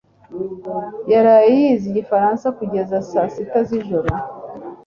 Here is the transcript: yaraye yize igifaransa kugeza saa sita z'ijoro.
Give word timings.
yaraye 1.11 1.47
yize 1.59 1.85
igifaransa 1.91 2.45
kugeza 2.57 2.95
saa 3.09 3.29
sita 3.33 3.59
z'ijoro. 3.67 4.09